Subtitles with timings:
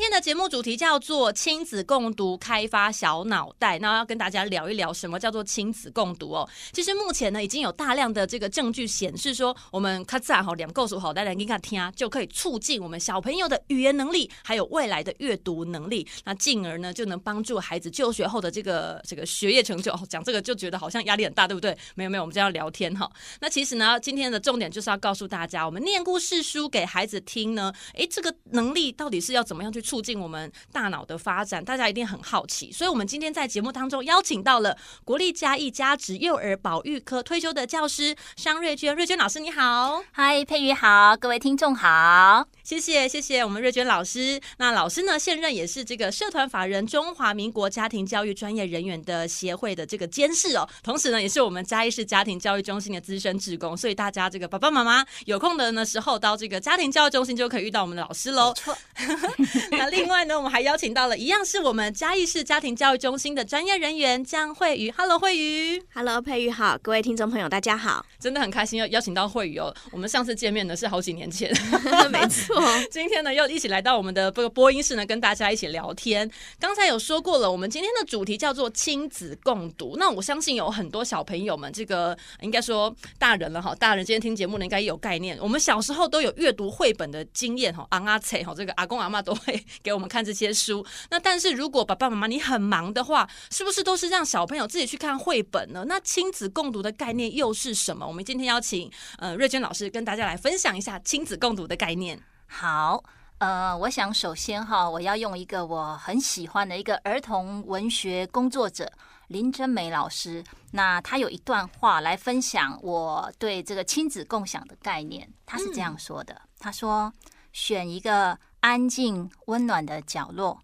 [0.00, 3.78] 今天的节目主题叫做亲子共读，开发小脑袋。
[3.80, 6.48] 那要跟大家聊一聊什么叫做亲子共读哦。
[6.72, 16.08] 其实目前呢，已经有大量的这个证据显示说，我们咔嚓好两个数好，大家给他听，就可以促进我们小朋友的语言能力，还有未来的阅读能力。
[16.24, 19.94] 那进而呢，就能帮助孩子就学后的这个这个学业成就。
[20.08, 21.76] 讲这个就觉得好像压力很大，对不对？
[21.94, 23.06] 没有没有，我们就要聊天哈。
[23.42, 29.70] 那其实呢，今天的重点就是要告诉大家，我们念故事书给孩子听呢，诶，这个能力到底是要怎么样？
[29.70, 44.40] 去促进我们大脑的发展，大家一定很好奇，所以我们今天在节目当中邀请到了国立嘉义家职幼儿保育科退休的教师商瑞娟，瑞娟老师你好，嗨，佩瑜好，各位听众好，谢谢谢谢我们瑞娟老师。
[44.58, 58.54] 那老师呢，现任也是这个社团法人中华民国家庭教育专业人员的协会的这个监事哦，同时呢，也是我们嘉义市家庭教育中心的资深职工，所以大家这个爸爸妈妈有空的呢时候到这个家庭教育中心就可以遇到我们的老师喽。
[59.80, 59.90] 错。
[59.90, 64.92] 那另外呢，我们还邀请到了一样是我们嘉义市家庭教育中心的专业人员江慧瑜。
[64.96, 65.82] Hello，慧瑜。
[65.94, 69.74] Hello，佩瑜好，各位听众朋友大家好，真的很开心要邀请到慧瑜哦。
[69.90, 71.50] 我们上次见面呢是好几年前，
[72.10, 72.60] 没错。
[72.90, 76.30] 今天呢又一起来到我们的这个播音室呢，跟大家一起聊天。
[76.58, 79.96] 刚才有说过了，我们今天的主题叫做亲子共读。
[79.98, 85.38] 那我相信有很多小朋友们，这个应该说大人了哈，大人今天听节目呢应该也有概念。
[85.40, 90.84] 我们小时候都有阅读绘本的经验哈，昂阿切哈，这个阿公阿妈都会 给我们看这些书。
[91.10, 95.84] 那但是如果爸爸妈妈你很忙的话，是不是都是让小朋友自己去看绘本呢？
[95.86, 98.06] 那亲子共读的概念又是什么？
[98.06, 102.20] 我们今天邀请呃瑞娟老师跟大家来分享一下亲子共读的概念。
[102.46, 103.02] 好，
[103.38, 108.90] 呃，我想首先哈，我要用一个我很喜欢的一个儿童文学工作者
[109.28, 110.42] 林真美老师，
[110.72, 115.32] 那她有一段话来分享我对这个亲子共享的概念。
[115.46, 117.12] 她是这样说的：他说，
[117.52, 118.38] 选一个。
[118.60, 120.60] 安静温暖的角落，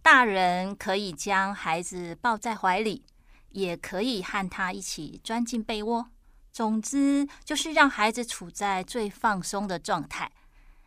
[0.00, 3.04] 大人可以将孩子抱在怀里，
[3.50, 6.06] 也可以和他一起钻进被窝。
[6.52, 10.30] 总之，就是让孩子处在最放松的状态，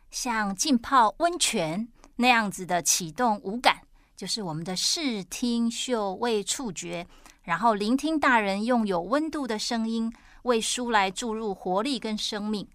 [0.10, 3.82] 像浸泡温泉那样子的启动五感，
[4.16, 7.06] 就是我们的视听嗅味触觉，
[7.44, 10.10] 然后聆听大人用有温度的声音
[10.44, 12.66] 为书来注入活力跟生命。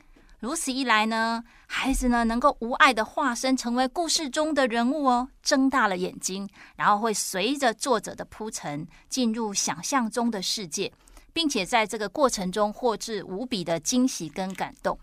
[0.42, 10.92] 如此一来呢，孩子呢能够无碍的化身成为故事中的人物哦，睁大了眼睛，然后会随着作者的铺陈进入想象中的世界，
[11.32, 14.98] 并且在这个过程中获致无比的惊喜跟感动。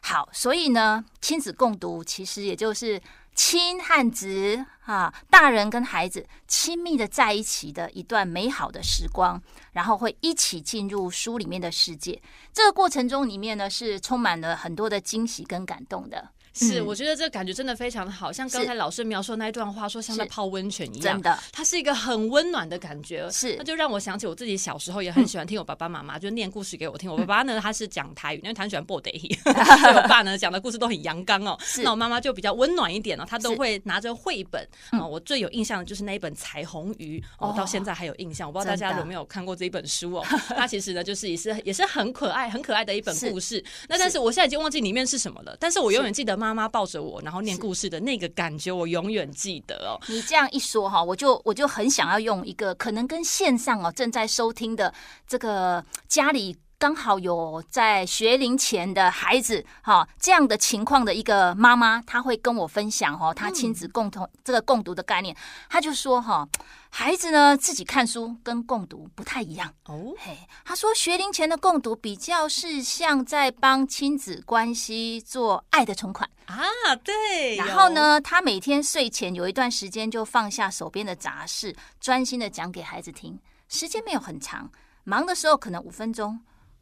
[0.00, 2.98] 好，所以呢，亲子共读其实也就是。
[3.42, 9.42] 亲和子啊，大人跟孩子亲密的在一起的一段美好的时光，
[9.72, 12.20] 然后会一起进入书里面的世界。
[12.52, 16.28] 这个过程中里面呢，是充满了很多的惊喜跟感动的。
[16.52, 23.30] 是，我觉得这个感觉真的非常的好，像刚才老师描述那一段话，说像在泡温泉一样，真的，它是一个很温暖的感觉。
[23.30, 27.10] 是，那就让我想起我自己小时候也很喜欢听我爸爸妈妈就念故事给我听。
[27.10, 31.58] 我爸爸呢，他是讲台语，因为他很喜欢播台语， 所以我爸呢讲的故事都很阳刚哦。
[31.82, 35.06] 那我妈妈就比较温暖一点哦，她都会拿着绘本啊。
[35.06, 38.48] 我最有印象的就是那一本《彩虹鱼》，我，到现在还有印象。
[38.48, 40.24] 我不知道大家有没有看过这一本书哦？
[40.56, 43.62] 它其实呢，就是也是也是很可爱、很可爱的一本故事。
[43.88, 47.20] 那但是我现在已经忘记里面是什么了，但是我永远记得妈妈抱着我。
[47.22, 50.00] 然后念故事的那个感觉，我永远记得哦。
[50.08, 54.92] 你这样一说哈，我就我就很想要用一个可能跟线上哦正在收听的
[55.26, 56.56] 这个家里。
[56.80, 65.36] 刚好有在学龄前的孩子，哈，这样的情况的一个妈妈，她会跟我分享，哈，她亲子共同这个共读的概念，
[65.68, 66.48] 她就说，哈，
[66.88, 69.70] 孩子呢自己看书跟共读不太一样。
[69.88, 76.26] 哦，嘿，她说学龄前的共读比较是像在帮亲子关系做爱的存款。
[76.46, 76.56] 啊，
[77.04, 83.38] 对，然后呢，她每天睡前有一段时间就放下手边的杂事，专心的讲给孩子听，
[83.68, 84.70] 时间没有很长，
[85.04, 86.40] 忙的时候可能五分钟。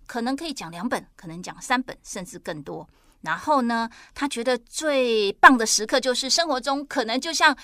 [0.09, 2.89] 可能可以讲两本，可能讲三本，甚至更多。
[3.21, 7.55] 然后呢，他觉得最棒的时刻就是生活中可能就像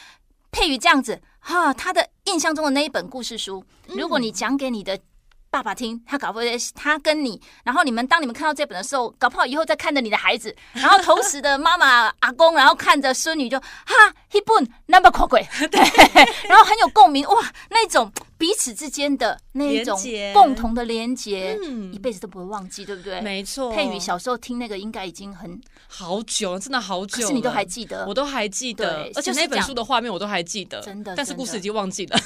[0.53, 5.01] 佩宇这样子，哈，他的印象中的那一本故事书，如果你讲给你的
[5.51, 6.45] 爸爸听，他搞不好
[6.75, 13.95] 他跟你，然后你们当你们看到这本的时候，搞不好以后再看着你的孩子，然后同时的妈妈阿公，然后看着孙女就哈，
[14.33, 15.81] 一本那么可贵，对，
[16.49, 18.13] 然后很有共鸣哇，那种。
[18.45, 19.99] 彼此之间的那一种
[20.35, 23.19] 共同的连接，嗯一辈子都不会忘记，对不对？
[23.23, 23.73] 没错。
[23.73, 25.59] 佩宇小时候听那个应该已经很，
[25.89, 32.19] 好久了，真的好久了，可是你都还记得，我都还记得，而且那本书的画面我都还记得，真的但是故事已经忘记了。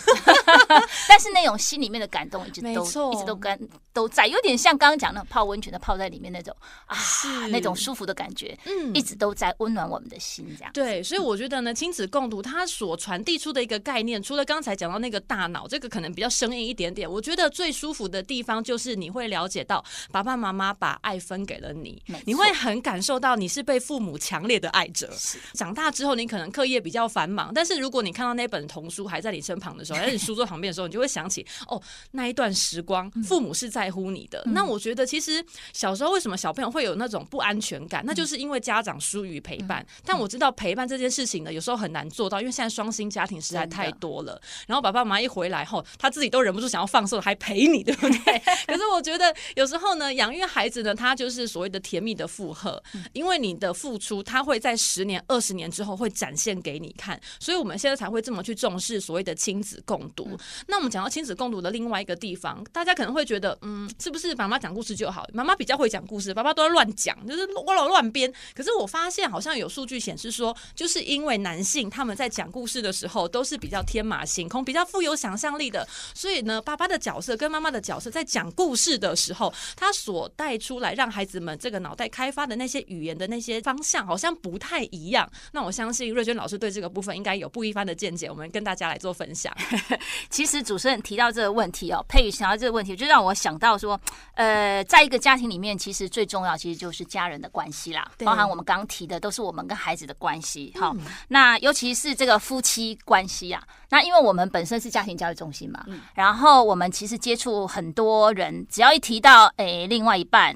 [1.09, 3.57] 但是那种心里面的感动一直都一直都跟
[3.93, 6.53] 都在，有点像刚刚讲的泡温泉的泡在里面那种
[6.87, 10.73] 啊是，那种舒服的感觉，嗯一直都在温暖我们的心，这样。
[10.73, 17.11] 对，所以我觉得呢，亲子共读它所传递出的一个概念，除了刚才讲到那个大脑，这个可能比较生硬一点点。
[17.11, 25.11] 我觉得最舒服的地方就是你会了解到爸爸妈妈把爱分给了你，你会很感受到你是被父母强烈的爱着。
[25.55, 34.43] 长大之后，你可能课业比较繁忙，但是如果你看到那本童书还在你身旁的时候， 还在你书桌旁边的时候，你就会想起哦，那一段时光，父母是在乎你的。
[34.47, 39.87] 嗯那我觉得其实小时候为什么小朋友会有那种不安全感，那就是因为家长疏于陪伴。
[40.05, 44.41] 但我知道陪伴这件事情呢，有时候很难做到，因为现在双薪家庭实在太多了。
[44.67, 48.43] 然后爸爸妈妈一回来后，他自己都忍不住想要放松，还陪你， 对不对？
[48.67, 57.21] 可是我觉得有时候呢，养育孩子呢，他就是所谓的甜蜜的负荷，因为你的付出，他会在十年、二十年之后会展现给你看。
[57.41, 60.39] 所以我们现在才会这么去重视所谓的亲子共读。
[60.67, 65.27] 那我们讲到亲子共读的另外一个地方，大家可能会觉得，嗯，是不是妈妈讲故事就好？
[65.33, 68.33] 妈妈比较会讲故事，爸爸都在乱讲，就是我老乱编。
[68.55, 75.78] 可是我发现好像有数据显示说，就是因为男性他们在讲故事的时候都是比较天马行空、比较富有想象力的，
[76.15, 85.29] 所以呢，爸爸的角色跟妈妈的角色在讲故事的时候，他所带出来让孩子们这个脑袋开发的那些语言的那些方向好像不太一样。
[85.53, 89.53] 那我相信瑞娟老师对这个部分应该有不一般的见解，我们跟大家来做分享。
[90.31, 94.01] 其实主持人提到这个问题哦，佩宇想到这个问题，就让我想到说，
[94.35, 100.73] 呃，在一个家庭里面，其实最重要其实就是家人的关系啦，包含我们刚刚提的都是我们跟孩子的关系。
[100.79, 100.95] 好、
[101.29, 110.55] 那尤其是这个夫妻关系啊，那因为我们本身是家庭教育中心嘛，然后我们其实接触很多人，只要一提到诶另外一半，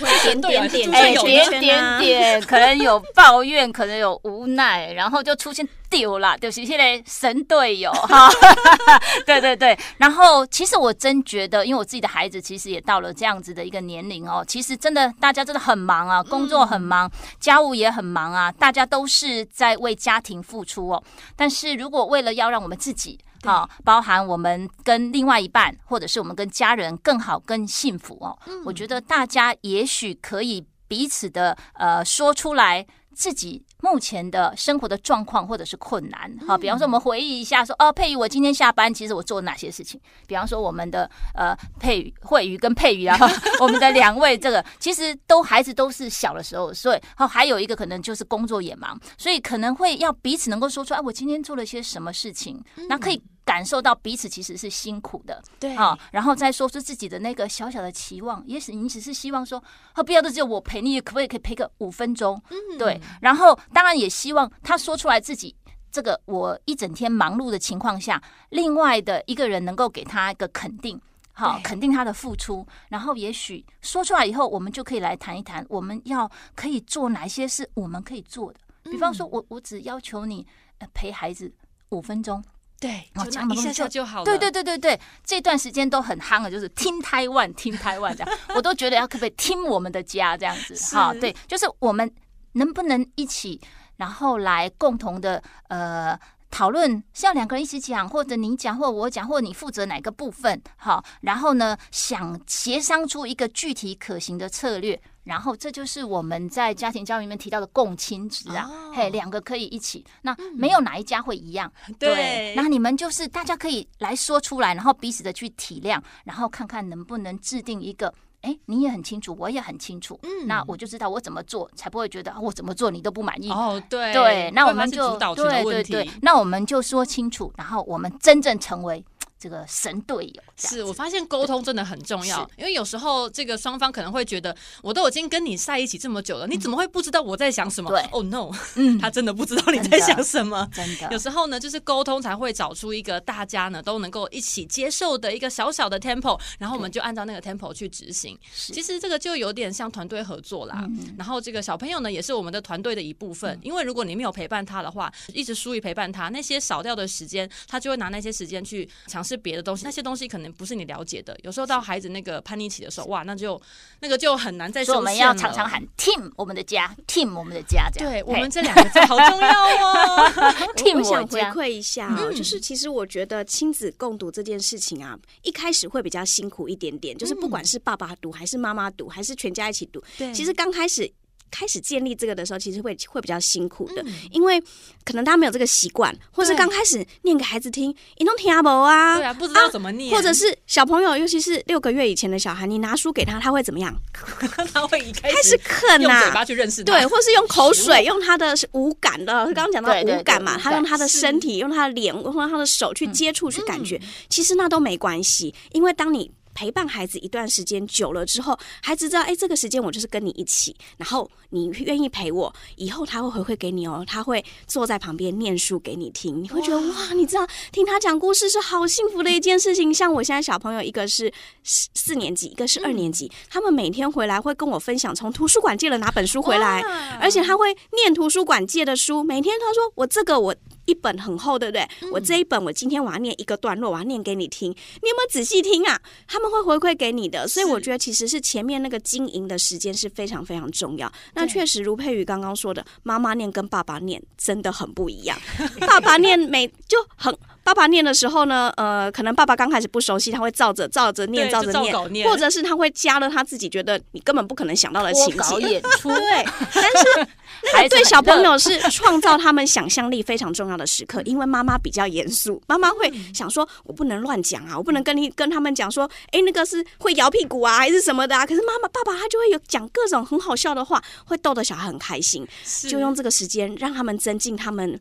[0.00, 8.28] 会点点点，哎有点点 啊点，可能有抱怨，可能有无奈，然后就出现丢了，就是现在神队友 哈。
[9.26, 21.02] 对对对，然后其实我真觉得，因为我自己的孩子其实也到了这样子的一个年龄哦，其实真的大家真的很忙啊，工作很忙，家务也很忙啊，大家都是在为家庭付出哦。
[21.36, 32.86] 但是如果为了要让我们自己好，包含我们跟另外一半，或者是我们跟家人更好、更幸福哦，我觉得大家也许可以彼此的呃说出来。
[33.18, 40.00] 自己目前的生活的状况或者是困难，好，比方说我们回忆一下说，说哦，佩瑜，我今天下班其实我做了哪些事情？
[40.28, 43.18] 比方说我们的呃佩瑜、慧瑜跟佩瑜啊，
[43.58, 53.20] 我们的两位这个其实都孩子都是小的时候，所以好还有一个可能就是工作也忙，所以可能会要彼此能够说出来，哎，我今天做了些什么事情，那可以。
[53.48, 59.58] 感受到彼此其实是辛苦的，对啊，然后再说出自己的那个小小的期望，也许你只是希望说，
[59.94, 62.38] 哦，不要的只有我陪你，可不可以可以陪个五分钟？
[62.50, 65.56] 嗯，对，然后当然也希望他说出来自己
[65.90, 71.00] 这个我一整天忙碌的情况下，另外的一个人能够给他一个肯定，
[71.32, 78.60] 好，肯定他的付出，然后也许说出来以后，我们就可以来谈一谈，我们要可以做哪些是我们可以做的，
[78.90, 80.46] 比方说我我只要求你
[80.92, 81.50] 陪孩子
[81.88, 82.44] 五分钟。
[82.80, 84.24] 对，哦，讲一下下就好了。
[84.24, 90.74] 对对对对对，这段时间都很夯的，就是听台湾，听台湾这样，我都觉得要可不可以听我们的家这样子？
[90.94, 92.08] 哈，对，就是我们
[92.52, 93.60] 能不能一起，
[93.96, 96.16] 然后来共同的呃
[96.50, 100.62] 讨论，是要两个人一起讲，或者你讲，或者我讲，或者你负责哪个部分？
[100.76, 105.00] 好，然后呢，想协商出一个具体可行的策略。
[105.28, 124.12] 然后这就是我们在家庭教育里面提到的共亲职啊，哦、嘿，两个可以一起，那没有哪一家会一样，嗯、对，对，那你们就是大家可以来说出来，然后彼此的去体谅，然后看看能不能制定一个，哎，你也很清楚，我也很清楚，嗯，那我就知道我怎么做，才不会觉得我怎么做你都不满意哦，对。
[124.14, 129.04] 对，那我们就对对对，那我们就说清楚，然后我们真正成为。
[129.38, 137.88] 这个神队友是我发现沟通真的很重要，因为有时候这个双方可能会觉得，我都已经跟你在一起这么久了，你怎么会不知道我在想什么？
[137.90, 140.68] 对，Oh no，嗯， 他真的不知道你在想什么。
[140.72, 148.36] 真的，有时候呢，就是沟通才会找出一个大家呢都能够一起接受的一个小小的 tempo，然后我们就按照那个 tempo 去执行。
[148.52, 150.84] 其实这个就有点像团队合作啦。
[151.16, 159.27] 然后这个小朋友呢也是我们的团队的一部分，因为如果你没有陪伴他的话，一直疏于陪伴他，那些少掉的时间，他就会拿那些时间去尝试。
[159.28, 161.38] 是别的东西，那些东西可能不是你了解的。
[161.42, 163.60] 有时候到孩子那个叛逆期的时候，哇，那就
[164.00, 164.96] 那个就很难再说。
[164.96, 168.10] 我们要常常喊 “team 我们的家 ”，“team 我们的家”这样。
[168.10, 170.30] 对，我们这两个字好重要哦。
[170.76, 181.12] team 我想回馈一下哦，就是其实我觉得亲子共读这件事情啊，一开始会比较辛苦一点点，就是不管是爸爸读还是妈妈读，还是全家一起读，对，其实刚开始。
[181.50, 184.60] 开始建立这个的时候，其实会会比较辛苦的，嗯、因为
[185.04, 193.94] 可能大家没有这个习惯，或是刚开始念给孩子听，你都听不啊，对啊，不知道怎么念，啊，或者是小朋友，尤其是六个月以前的小孩，你拿书给他，他会怎么样？
[194.72, 206.30] 他会一开始啃呐，啊，嘴巴去认识，对，或是用口水，用他的五感的，刚刚讲到五感嘛，他用他的身体，用他的脸，用他的手去接触，去感觉，嗯、其实那都没关系，因为当你。
[206.58, 219.94] 陪伴孩子一段时间久了之后，孩子知道，哎，这个时间我就是跟你一起，然后你愿意陪我，以后他会回馈给你哦，他会坐在旁边念书给你听，你会觉得哇，哇，你知道听他讲故事是好幸福的一件事情。
[219.94, 226.80] 像我现在小朋友，一个是 四四年级，一个是二年级，嗯、他们每天回来会跟我分享从图书馆借了哪本书回来，
[227.20, 230.56] 而且他会念图书馆借的书，每天他说我这个我。
[230.88, 231.82] 一本很厚，对不对？
[232.00, 234.70] 嗯、我这一本，我今天我要念一个段落，我要念给你听。
[234.70, 236.00] 你有没有仔细听啊？
[236.26, 241.12] 他们会回馈给你的，所以我觉得其实是前面那个经营的时间是非常非常重要。
[241.34, 245.38] 那确实如佩瑜刚刚说的，妈妈念跟爸爸念真的很不一样。
[245.86, 247.36] 爸爸念每就很。
[247.68, 256.08] 爸爸念的时候呢，呃，可能爸爸刚开始不熟悉，他会照着照着念，照着念，念，或者是他会加了他自己觉得你根本不可能想到的情节演出。
[256.08, 257.28] 对，但是
[257.74, 268.46] 那个对小朋友是创造他们想象力非常重要的时刻，因为妈妈比较严肃，妈妈会想说，我不能乱讲啊，我不能跟你跟他们讲说，哎，那个是会摇屁股啊，还是什么的啊？
[268.46, 272.48] 可是妈妈爸爸他就会有讲各种很好笑的话，会逗得小孩很开心，
[272.88, 274.98] 就用这个时间让他们增进他们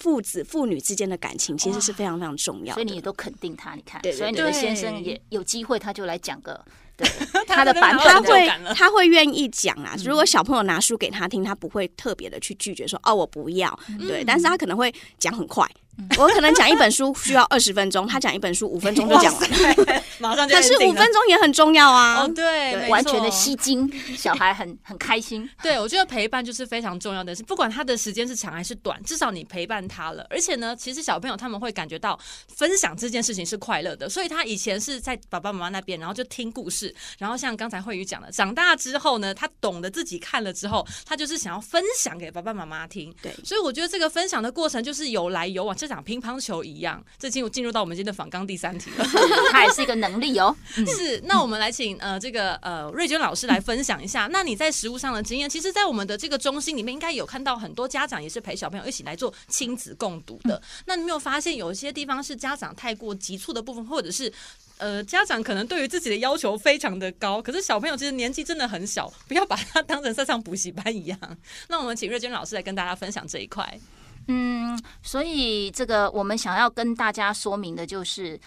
[0.00, 2.07] 父子父女之间的感情，其实是非常。
[2.08, 3.74] 非常非常重要，所以你也都肯定他。
[3.74, 6.64] 你看，对对对，所以你的先生也有机会，他就来讲个。
[6.98, 7.08] 对
[7.46, 9.94] 他的版本，他会他会愿意讲啊。
[10.04, 13.78] 如果小朋友拿书给他听，他不会特别的去拒绝说哦，我不要。
[14.00, 15.64] 对，但是他可能会讲很快。
[16.16, 20.54] 我可能讲一本书需要二十分钟，他讲一本书五分钟就讲完了，马上就。
[20.54, 22.22] 可是五分钟也很重要啊！
[22.22, 25.48] 哦，对，完全的吸睛，小孩很很开心。
[25.62, 30.24] 对，我觉得陪伴就是非常重要的是，不管他的时间是长还是短，至少你陪伴他了。
[30.30, 32.18] 而且呢，其实小朋友他们会感觉到
[32.54, 36.94] 分享这件事情是快乐的，所以他以前是在爸爸妈妈那边，然后就听故事。
[37.18, 43.12] 然后像刚才慧宇讲的，长大之后呢，他懂得自己看了之后，他就是想要分享给爸爸妈妈听。
[43.20, 47.02] 对，所以我觉得这个分享的过程就是有来有往，就像乒乓球一样。
[47.18, 49.04] 这进入进入到我们今天的访纲第三题了，
[49.50, 50.54] 它也是一个能力哦。
[50.70, 54.28] 是，那我们来请呃这个呃瑞娟老师来分享一下。
[54.30, 60.60] 那你在实务上的经验，其实，在我们的这个中心里面，应该有看到很多家长也是陪小朋友一起来做亲子共读的。
[60.84, 64.32] 那你没有发现有一些地方是家长太过急促的部分，或者是？
[64.80, 71.18] 呃，家长可能对于自己的要求非常的高，可是小朋友其实年纪真的很小，不要把他当成在上补习班一样。
[71.66, 73.80] 那我们请瑞娟老师来跟大家分享这一块。
[74.28, 78.38] 嗯，所以这个我们想要跟大家说明的就是，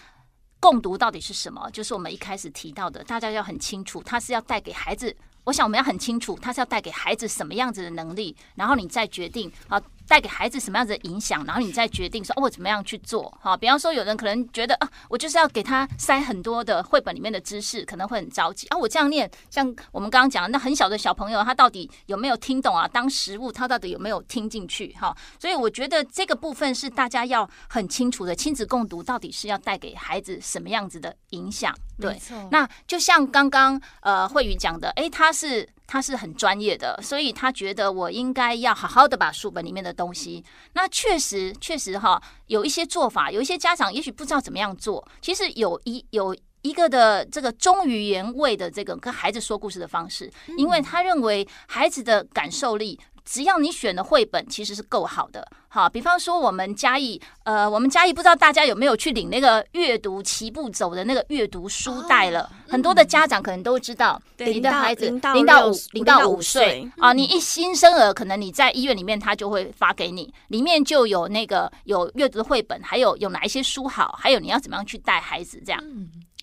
[0.60, 1.70] 共读到底是什么？
[1.72, 5.16] 就是我们一开始提到的，大家要很清楚，它是要带给孩子。
[5.44, 9.82] 我想我们要很清楚，它是要带给孩子什么样子的能力，然后你再决定啊。
[10.12, 13.34] 带给孩子什么样子的影响，然后你再决定说哦，我怎么样去做？
[13.40, 18.78] 好，比方说有人可能觉得啊，我就是要给他塞很多的绘本里面的知识，可能会很着急啊。
[18.78, 22.86] 我这样念，像我们刚刚讲的那很小的小朋友，他到底有没有听懂啊？
[22.90, 24.94] 当食物，他到底有没有听进去？
[25.00, 28.36] 哈，所以我觉得这个部分是大家要很清楚的。
[28.36, 31.74] 亲子共读到底是要带给孩子什么样子的影响？
[31.98, 35.66] 对，那就像刚刚呃慧宇讲的，哎，他是。
[35.92, 40.42] 他是很专业的，所以他觉得我应该要好好的把书本里面的东西。
[40.72, 45.06] 那确实，确实哈，有一些做法，有一些家长也许不知道怎么样做。
[45.22, 52.98] 其实有一有一个的这个忠于原味的这个跟孩子说故事的方式，因为他认为孩子的感受力。
[53.24, 62.50] 只要你选的绘本其实是够好的，好，比方说我们嘉义，呃，我们嘉义不知道大家有没有去领那个阅读齐步走的那个阅读书袋了？
[62.68, 75.82] 很多的家长可能都知道，你的孩子零到五零到五岁啊，你一新生儿，可能你在医院里面他就会发给你，里面就有那个有阅读的绘本，还有有哪一些书好，还有你要怎么样去带孩子这样，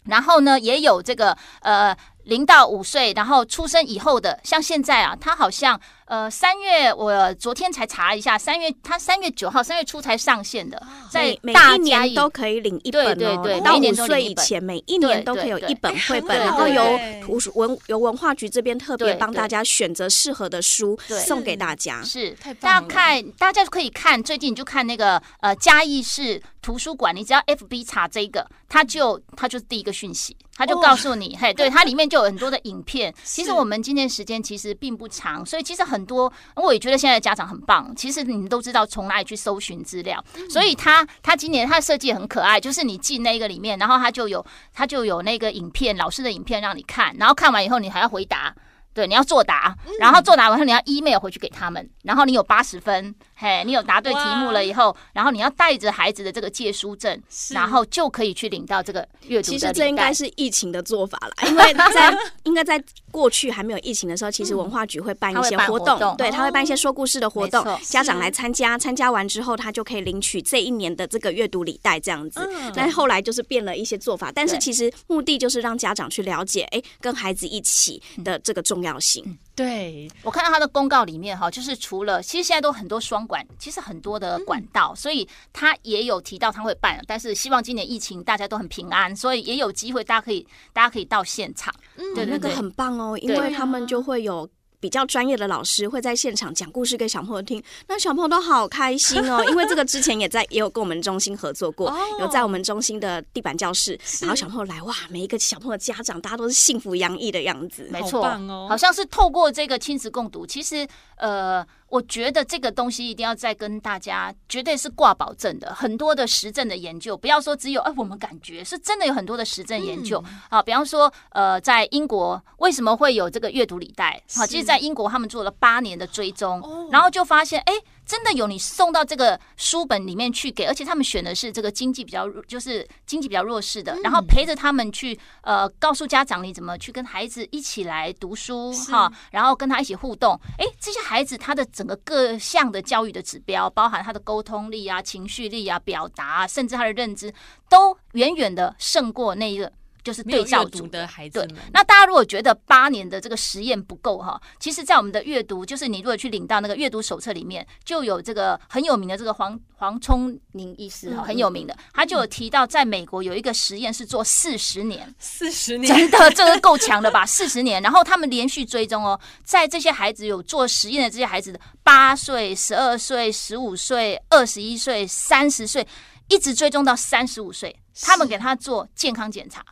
[0.04, 1.94] 然后呢，也有这个呃
[2.24, 5.78] 零到五岁，然后出生以后的，像现在啊，他好像。
[6.08, 22.02] 呃，三月我昨天才查了一下，三月他三月九号、三月初才上线的，在每大一年都可以领一本哦，对对对到五岁以前，每一年都可以有一本绘本，然后由图书文由文化局这边特别帮大家选择适合的书对送给大家。
[22.02, 33.10] 是太棒了大家看，大家可以看，最近你就看那个呃嘉义市图书馆，你只要 FB 查这个，它就它就是第一个讯息，它就告诉你，嘿，对， 它里面就有很多的影片。
[33.24, 37.90] 其实我们今天时间其实并不长，所以其实很多我也觉得现在的家长很棒。
[37.96, 44.44] 其实你们都知道从哪里去搜寻资料，所以他他今年他的设计很可爱，就是你进那个里面，然后他就有
[44.74, 48.54] 他就有那个影片，老师的影片让你看，然后看完以后你还要回答。
[48.94, 59.52] 对，你要作答，然后作答完后你要 email 回去给他们，然后你有八十分，嘿，你有答对题目了以后，然后你要带着孩子的这个借书证，然后就可以去领到这个阅读。
[59.52, 72.40] 其实这应该是疫情的做法了，因为在 应该在过去还没有疫情的时候，其实文化局会办一些活动，嗯、对，他会办一些说故事的活动，哦、家长来参加，参加完之后他就可以领取这一年的这个阅读礼袋这样子。
[72.40, 79.22] 嗯、但后来就是变了一些做法，但是其实目的就是让家长去了解，哎，跟孩子一起的这个重要性。
[79.24, 94.48] 嗯对，我看到他的公告里面哈，就是除了其实现在都很多双管，其实很多的管道，嗯、所以他也有提到他会办，但是希望今年疫情大家都很平安，所以也有机会大家可以大家可以到现场，嗯，对，那个很棒哦，因为他们就会有。
[94.80, 99.44] 比较专业的老师会在现场讲故事给小朋友听，那小朋友都好开心哦。
[99.50, 108.22] 因为这个之前也在也有跟我们中心合作过，有在我们中心的地板教室，然后小朋友来哇，每一个小朋友的家长大家都是幸福洋溢的样子，没错，
[108.68, 111.66] 好像是透过这个亲子共读，其实呃。
[111.90, 115.74] 我觉得这个东西一定要再跟大家，绝对是挂保证的。
[115.74, 120.62] 很多的实证的研究，不要说只有哎，我们感觉是真的有很多的实证研究啊。
[120.62, 124.22] 比方说，呃，在英国为什么会有这个阅读礼袋？
[124.34, 127.72] 好，其实，在英国他们做了八年的追踪，然后就发现，哎。
[128.08, 140.40] 真的有你送到这个书本里面去给，而且他们选的是这个经济比较弱，就是经济比较弱势的，然后陪着他们去呃告诉家长你怎么去跟孩子一起来读书哈，然后跟他一起互动。
[140.56, 147.30] 哎，这些孩子他的整个各项的教育的指标，包含他的沟通力啊、情绪力啊、表达啊，甚至他的认知，
[147.68, 149.70] 都远远的胜过那一个。
[150.02, 151.48] 就是对照组的孩子们。
[151.48, 167.24] 对，那大家如果觉得八年的这个实验不够哈，其实，在我们的阅读，就是你如果去领到那个阅读手册里面，就有这个很有名的这个黄黄聪宁医师哈，很有名的，他就有提到，在美国有一个实验是做四十年， 四十年，真的这个够强的吧？
[167.26, 175.86] 四十年，然后他们连续追踪哦，在这些孩子有做实验的这些孩子的八岁、十二岁、十五岁、二十一岁、三十岁，
[176.28, 179.64] 一直追踪到三十五岁，他们给他做健康检查。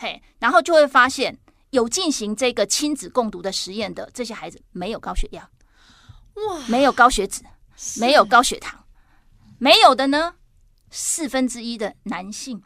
[0.00, 5.46] 嘿，然后就会发现有进行这个亲子共读的实验的这些孩子没有高血压，
[6.36, 7.42] 哇，没有高血脂，
[8.00, 8.82] 没有高血糖，
[9.58, 10.36] 没有的呢，
[10.90, 12.62] 四分之一的男性，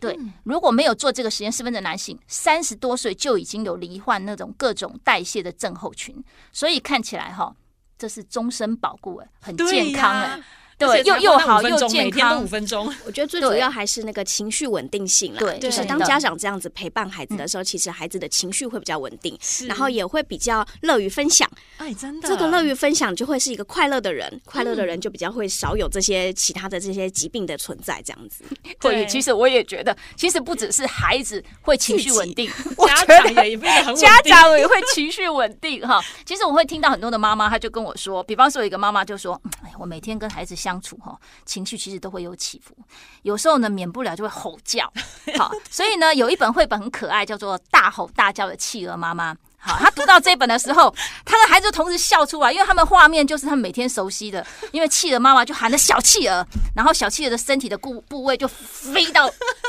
[0.00, 7.54] 对，如果没有做这个实验，四分之一的男性三十多岁就已经有罹患那种各种代谢的症候群，所以看起来哈，
[7.98, 10.42] 这是终身保固哎，很健康哎。
[10.78, 12.86] 对，又又好又健康，五分钟。
[13.04, 15.40] 我觉得最主要还是那个情绪稳定性啦。
[15.40, 19.36] 对，就是当家长这样子陪伴孩子的时候，其实孩子的情绪会比较稳定，
[19.66, 21.50] 然后也会比较乐于分享。
[21.78, 28.00] 哎，真的，这个乐于分享就会是一个快乐的人，快乐的人就比较会少有这些其他的这些疾病的存在。
[28.04, 28.44] 这样子，
[28.80, 32.48] 对，其实我也觉得，其实不只是孩子会情绪稳定，
[32.86, 36.00] 家长也会很稳定，家长也会情绪稳定哈。
[36.24, 42.76] 其实我会听到很多的妈妈，她就跟我说，比方说有一个妈妈就说：“哎，我每天跟孩子相。”相处哈，情绪其实都会有起伏，
[43.22, 44.92] 有时候呢，免不了就会吼叫。
[45.38, 49.32] 好，所以呢，有一本绘本很可爱，叫做《大吼大叫的企鹅妈妈》。
[49.56, 54.46] 好，他读到这本的时候，他的孩子同时笑出来，因为他们画面就是他们每天熟悉的。
[54.72, 59.26] 因为企鹅妈妈就喊着小企鹅，然后小企鹅的身体的部部位就飞到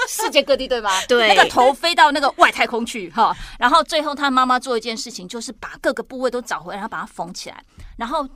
[0.09, 1.01] 世界各地，对吧？
[1.07, 3.33] 对，那个头飞到那个外太空去哈。
[3.57, 7.63] 然后最后他妈妈做一件事情，就是把各个部位都找回来，然后把它缝起来，
[7.95, 8.27] 然后。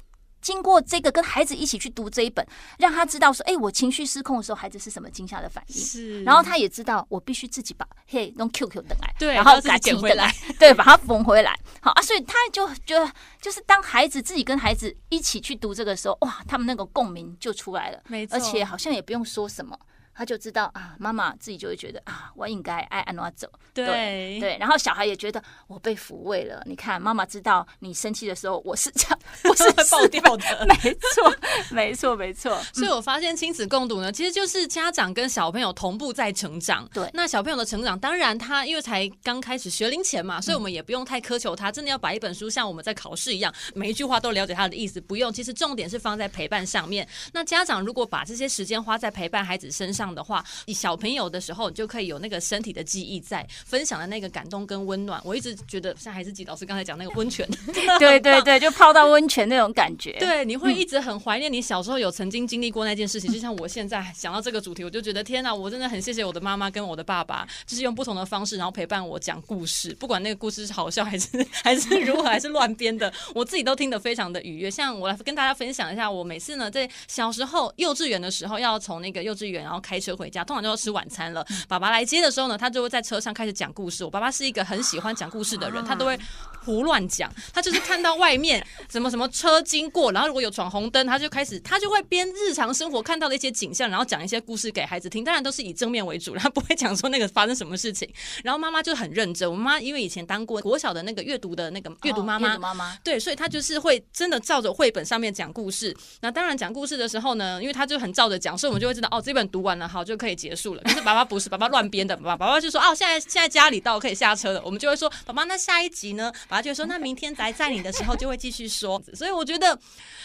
[0.44, 2.46] 经过这个跟孩子一起去读这一本，
[2.78, 5.76] 让他知道说，哎，我情绪失控的时候，孩子是什么惊吓的反应。
[5.76, 11.58] 是，然后他也知道，我必须自己把嘿弄 QQ 等来，对，然后赶紧回来，对，把它缝回来。
[11.82, 13.10] 好啊，所以他就觉得，
[13.42, 19.80] 就是当孩子自己跟孩子一起去读这个时候，哇，他们那个共鸣就出来了，没错，而且好像也不用说什么。
[20.16, 26.62] 他就知道啊，妈妈自己就会觉得啊，我应该爱安娜走，对对，对，然后小孩也觉得我被抚慰了。
[26.66, 31.36] 你看，妈妈知道你生气的时候，我是这样， 我是会爆掉的， 没错，
[31.72, 32.60] 没错，没错。
[32.74, 36.88] 所以我发现亲子共读呢，其实就是家长跟小朋友同步在成长。
[36.94, 45.32] 对，那小朋友的成长，当然他因为才刚开始学龄前嘛，所以我们也不用太苛求他，真的要把一本书像我们在考试一样， 每一句话都了解他的意思，不用。
[45.34, 47.08] 其实重点是放在陪伴上面。
[47.32, 55.22] 那家长如果把这些时间花在陪伴孩子身上的话，你小朋友的时候，你就可以有那个身体的记忆在分享的那个感动跟温暖。
[55.24, 57.48] 我一直觉得像还是季老师刚才讲那个温泉，
[58.00, 60.14] 对对对，就泡到温泉那种感觉。
[60.20, 63.32] 对，你会一直很怀念你小时候有曾经经历过那件事情。
[63.32, 71.28] 就像我现在想到这个主题，我就觉得天哪，我真的很谢谢我的妈妈跟我的爸爸，就是用不同的方式，然后陪伴我讲故事，不管那个故事是好笑还是
[71.64, 74.72] 还是如何还是乱编的，我自己都听得非常的愉悦。
[74.72, 81.46] 像我来跟大家分享一下，我每次呢在小时候幼稚园的时候，要从那个幼稚园然后开车回家，通常就要吃晚餐了。
[81.68, 84.04] 爸爸来接的时候呢，他就会在车上开始讲故事。
[84.04, 86.20] 我爸爸是一个很喜欢讲故事的人，他都会
[86.64, 87.32] 胡乱讲。
[87.54, 95.24] 他就是看到外面什么什么车经过，然后如果有闯红灯，他就开始他就会编日常生活看到的一些景象，然后讲一些故事给孩子听。
[95.24, 98.12] 当然都是以正面为主，他不会讲说那个发生什么事情。
[98.44, 105.96] 然后妈妈就很认真，我妈因为以前当过国小的那个阅读的那个阅读妈妈，妈妈对，所以她就是会真的照着绘本上面讲故事。
[106.22, 110.82] 那当然讲故事的时候呢，因为他就很照着讲，所以我们就会知道哦，这本读完了，好就可以结束了。
[110.84, 116.32] 可是爸爸不是，爸爸乱编的，爸爸爸爸就说哦，现在现在家里到可以下车了，我们就会说爸爸，那下一集呢？
[116.54, 119.02] 爸就说那明天来载你的时候就会继续说。
[119.14, 119.78] 所以我觉得，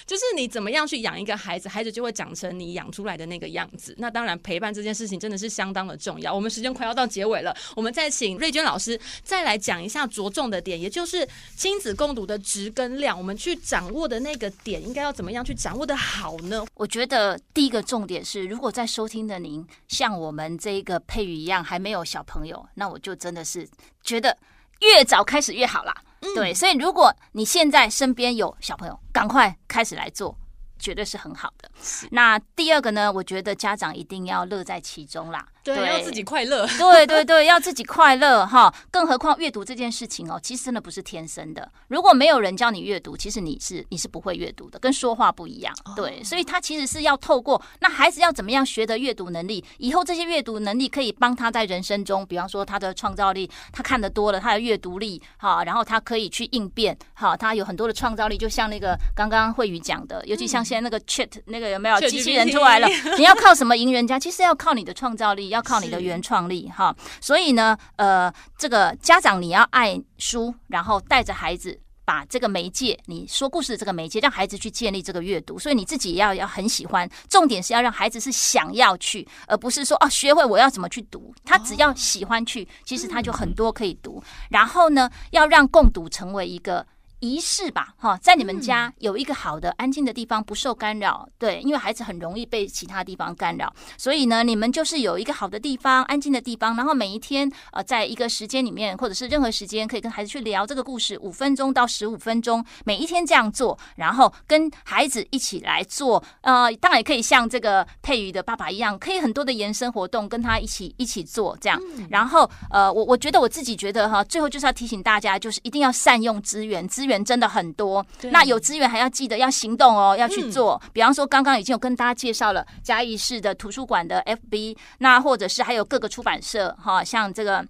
[0.06, 3.94] 就是你怎么样去养一个孩子，孩子就会长成你养出来的那个样子。
[3.98, 6.34] 那当然陪伴这件事情真的是相当的重要。
[6.34, 16.66] 我们时间快要到结尾了，我们再请瑞娟老师再来讲一下着重的点，也就是亲子共读的质跟量，我们去掌握的那个点应该要怎么样去掌握的好呢？
[16.74, 23.68] 我觉得第一个重点是，如果在收听的您像我们这个佩瑜一样还没有小朋友，那我就真的是
[24.02, 24.36] 觉得
[24.80, 25.94] 越早开始越好啦。
[26.34, 30.36] 对，所以如果你现在身边有小朋友，赶快开始来做。
[30.78, 31.70] 绝对是很好的。
[32.10, 33.12] 那第二个呢？
[33.12, 35.46] 我觉得家长一定要乐在其中啦。
[35.64, 36.66] 对，对要自己快乐。
[36.78, 38.72] 对对对，要自己快乐哈。
[38.90, 41.70] 更何况阅读这件事情哦，其实真的不是天生的。
[41.88, 45.74] 如果没有人教你阅读，其实你是你是不会阅读的，跟说话不一样。
[45.94, 62.86] 对，所以他其实是要透过那孩子要怎么样学的阅读能力，以后这些阅读能力可以帮他在人生中，比方说他的创造力，他看得多了，他的阅读力哈，然后他可以去应变哈，他有很多的创造力，就像那个刚刚慧宇讲的，尤其像现在那个 Chat 那个有没有机器人出来了？
[63.16, 64.18] 你要靠什么赢人家？
[64.18, 66.94] 其实要靠你的创造力，要靠你的原创力哈。
[67.22, 75.58] 所以呢，呃，这个家长你要爱书，然后带着孩子把这个媒介，你说故事的这个媒介，让孩子去建立这个阅读。
[75.58, 81.34] 所以你自己也要要很喜欢，重点是要让孩子是想要去，而不是说哦，学会我要怎么去读。
[81.44, 84.22] 他只要喜欢去，其实他就很多可以读。
[84.50, 86.86] 然后呢，要让共读成为一个。
[87.20, 91.28] 仪式吧，哈，在你们家有一个好的、安静的地方，不受干扰。
[91.38, 96.76] 对，因为孩子很容易被其他地方干扰，所以呢，你们就是有一个好的地方、安静的地方。
[96.76, 106.22] 然后每一天，呃，在一个时间里面，或者是任何时间，可以跟孩子去聊这个故事，五分钟到十五分钟，每一天这样做，然后跟孩子一起来做。
[106.42, 111.80] 呃，当然也可以像这个佩瑜的爸爸一样，可以很多的延伸活动，跟他一起一起做这样。
[112.10, 117.08] 然后，呃，我我觉得我自己觉得哈，最后就是要提醒大家，就是一定要善用资源，资源。
[117.08, 120.78] 资源真的很多，那有资源还要记得要行动哦，要去做。
[120.92, 127.64] 比方说，刚刚已经有跟大家介绍了嘉义市的图书馆的 FB，那或者是还有各个出版社哈，像这个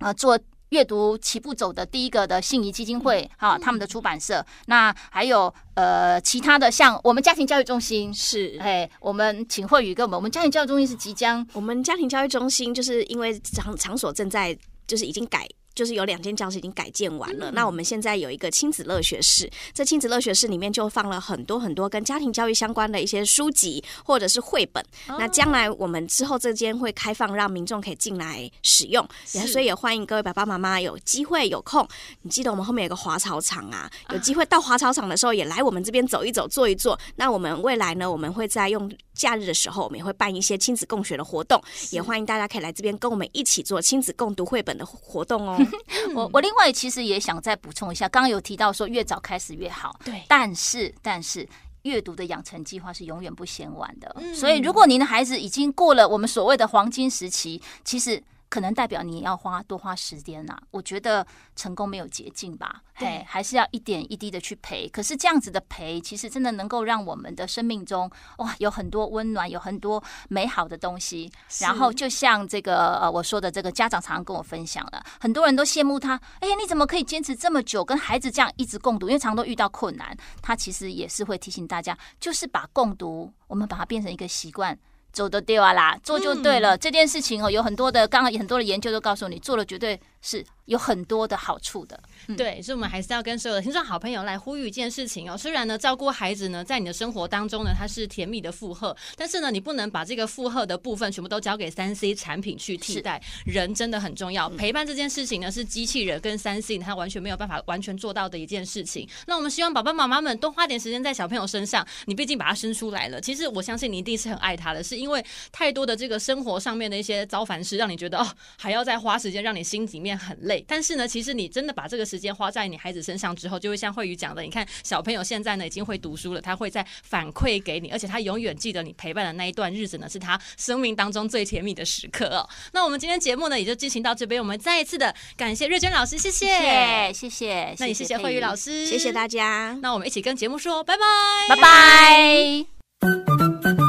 [0.00, 14.54] 呃做阅读起步走的第一个的信谊基金会哈，他们的出版社，那还有呃其他的像我们家庭教育中心是哎，我们请慧宇跟我们，我们家庭教育中心是即将，我们家庭教育中心就是因为场场所正在
[14.86, 15.48] 就是已经改。
[15.74, 24.82] 就是有两间教室已经改建完了，嗯、那我们现在有一个亲子乐学室，这亲子乐学室里面就放了很多很多跟家庭教育相关的一些书籍或者是绘本。
[25.08, 31.86] 哦、那将来我们之后这间会开放让民众可以进来使用，也所以也欢迎各位爸爸妈妈有机会有空，
[32.22, 36.98] 你记得我们后面有个滑草场啊，有机会到滑草场的时候也来我们这边走一走、坐一坐。
[37.16, 45.58] 那我们未来呢，我们会再用假日的时候，我们也会办一些亲子共学的活动，也欢迎大家可以来这边跟我们一起做亲子共读绘本的活动哦。
[46.14, 51.48] 我我另外其实也想再补充一下，刚刚有提到说越早开始越好，对，但是但是
[51.82, 58.22] 阅读的养成计划是永远不嫌晚的，所以如果您的孩子已经过了我们所谓的黄金时期，其实。
[58.54, 60.62] 可能代表你要花多花时间呐、啊。
[60.70, 64.88] 我觉得成功没有捷径吧，对，还是要一点一滴的去陪。
[64.90, 71.28] 可是这样子的陪，其实真的能够让我们的生命中哇，有很多温暖，有很多美好的东西。
[71.58, 79.08] 然后就像这个呃，我说的这个家长常常跟我分享了，很多人都羡慕他，哎呀，你怎么可以坚持这么久，跟孩子这样一直共读？
[79.08, 84.78] 因为常常都遇到困难，他其实也是会提醒大家，就是把共读，我们把它变成一个习惯。
[85.14, 86.76] 走的对啊啦，做就对了。
[86.76, 92.02] 嗯、这件事情哦，有很多的，刚刚很多的研究都告诉你，做了绝对是有很多的好处的。
[92.26, 95.36] 嗯、对，所以我们还是要跟所有的听众好朋友来呼吁一件事情哦。
[95.36, 103.22] 虽然呢，照顾孩子呢，在你的生活当中呢，它是甜蜜的负荷，但是呢，你不能把这个负荷的部分全部都交给三 C 产品去替代。
[103.44, 109.08] 人真的很重要，陪伴这件事情呢，是机器人跟三 C 它完全没有办法完全做到的一件事情。
[109.26, 111.86] 那我们希望爸爸妈妈们多花点时间在小朋友身上。
[112.06, 115.84] 你毕竟把他生出来了，其实我相信你一定是很爱他的，是因为太多。
[115.84, 120.64] 的这个生活上面的一些遭烦事，让你觉得哦，还要再花时间，让你心里面很累。
[120.66, 132.48] 但是呢，其实你真的把这个时间花在你孩子身上之后，就会像慧宇讲的，你看小朋友现在呢已经会读书了，他会在反馈给你，而且他永远记得你陪伴的那一段日子呢，是他生命当中最甜蜜的时刻哦。
[132.72, 139.78] 那我们今天节目呢也就进行到这边，我们再一次的感谢瑞娟老师，谢谢，谢谢，那也谢谢慧宇老师，谢谢大家。
[139.82, 141.02] 那我们一起跟节目说拜拜，
[141.48, 143.83] 拜拜。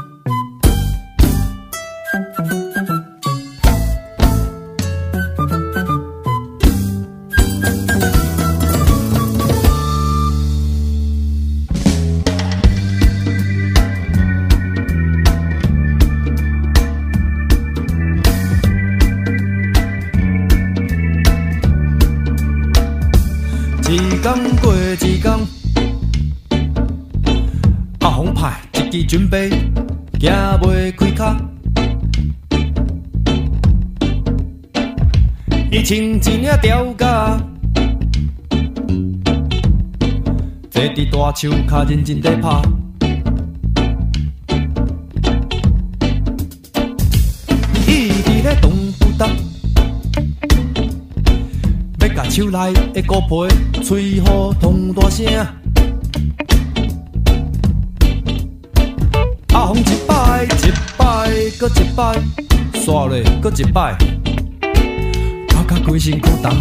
[29.18, 29.50] 准备
[30.20, 31.38] 行袂开卡，
[35.72, 37.42] 伊穿一领吊嘎，
[40.70, 42.62] 坐伫大树下认真地拍，
[47.88, 49.30] 伊伫咧动不动，
[52.02, 55.26] 要甲手内的鼓皮吹好通大声。
[59.66, 61.28] 阿红一摆一摆，
[61.60, 62.14] 搁一摆，
[62.86, 63.98] 刷嘞搁一摆，
[64.62, 66.52] 我甲规身躯重。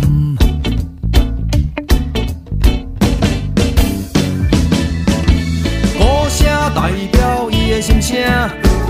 [5.99, 8.17] 鼓声代表伊的心声，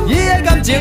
[0.07, 0.77] 伊的感情，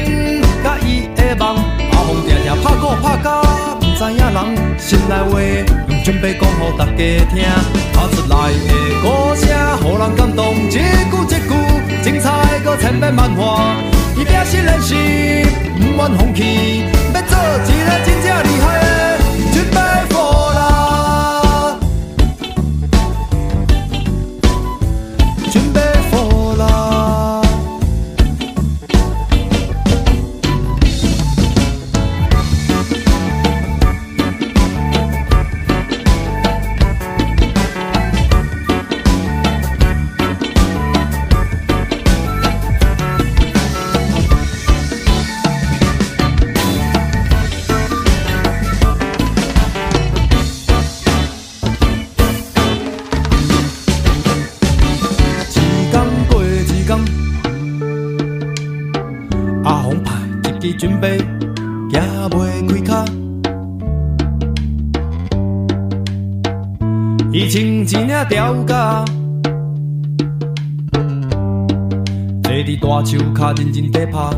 [0.63, 1.57] 甲伊的梦。
[1.91, 3.41] 阿红定定拍鼓拍甲，
[3.79, 5.41] 毋知影人心内话，
[5.89, 6.93] 用准备讲予大家
[7.33, 7.43] 听。
[7.93, 9.49] 打出来的鼓声，
[9.81, 11.72] 予人感动，一句一句。
[12.03, 12.29] 精彩
[12.65, 13.77] 搁千变万化，
[14.17, 14.93] 伊拼死练习，
[15.79, 18.92] 毋愿放弃，要做一个真正厉害的
[68.23, 69.03] 一领吊嘎，
[72.41, 74.29] 坐伫大树骹认真地拍，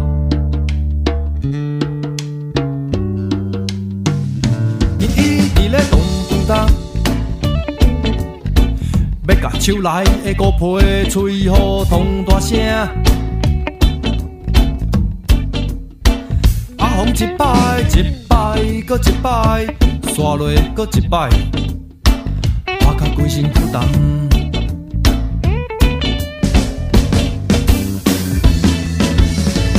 [4.99, 6.55] 伊一直咧动不动，
[9.27, 9.89] 要甲手内
[10.23, 12.59] 的鼓皮吹好通大声。
[16.77, 18.35] 阿红一摆一摆，
[18.87, 19.67] 搁一摆，
[20.13, 21.29] 刷落搁一摆，
[23.25, 23.81] 我甲规身躯重。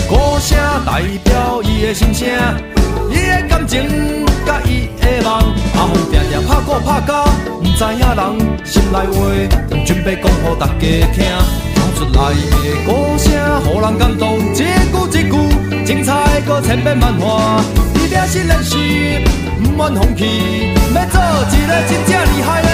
[0.09, 0.91] 鼓声代
[1.25, 2.27] 表伊的心声，
[3.09, 5.55] 伊的感情，甲伊的梦。
[5.77, 7.25] 阿红定定拍鼓拍甲，
[7.61, 8.21] 毋知影人
[8.65, 9.15] 心内话，
[9.85, 10.83] 准备讲予大家
[11.15, 11.25] 听。
[11.97, 12.35] 出来的
[12.85, 13.33] 歌声，
[13.65, 14.63] 予人感动，一句
[15.09, 15.35] 一句，
[15.87, 17.63] 精彩搁千变万化。
[17.95, 19.25] 伊拼死练习，
[19.61, 21.17] 毋愿放弃，要做
[21.53, 22.69] 一个真正厉害的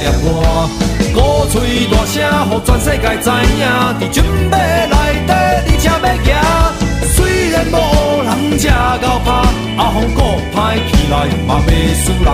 [0.00, 0.68] 抓伴，
[1.14, 1.18] 鼓
[1.50, 2.16] 吹大声，
[2.48, 3.62] 予全世界知影，
[4.00, 4.18] 伫准
[4.50, 4.56] 备
[4.88, 4.94] 内
[5.26, 5.30] 底，
[5.66, 5.92] 而且要
[6.24, 6.28] 行。
[7.14, 7.74] 虽然无
[8.24, 8.68] 人吃
[9.02, 9.28] 到饱，
[9.76, 10.18] 阿风哥
[10.54, 10.58] 歹
[10.90, 11.14] 起来
[11.46, 11.68] 嘛袂
[12.02, 12.28] 输人，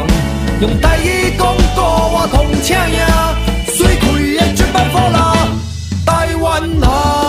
[0.61, 1.41] 用台语讲
[1.75, 3.01] 古话通请影，
[3.75, 4.05] 水开
[4.39, 5.49] 的绝版风啦，
[6.05, 7.26] 台湾人。